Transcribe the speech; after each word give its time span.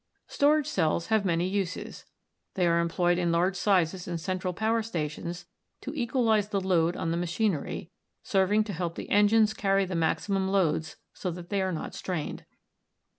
Storage 0.25 0.65
cells 0.65 1.07
have 1.09 1.25
many 1.25 1.47
uses. 1.47 2.07
They 2.55 2.65
are 2.65 2.79
employed 2.79 3.19
in 3.19 3.31
large 3.31 3.55
sizes 3.55 4.07
in 4.07 4.17
central 4.17 4.51
power 4.51 4.81
stations 4.81 5.45
to 5.81 5.93
equalize 5.93 6.49
the 6.49 6.59
load 6.59 6.95
on 6.95 7.11
the 7.11 7.17
machinery, 7.17 7.91
serving 8.23 8.63
to 8.63 8.73
help 8.73 8.95
the 8.95 9.11
engines 9.11 9.53
car 9.53 9.75
ry 9.75 9.85
the 9.85 9.93
maximum 9.93 10.47
loads 10.49 10.95
so 11.13 11.29
that 11.29 11.49
they 11.49 11.61
are 11.61 11.71
not 11.71 11.93
strained. 11.93 12.45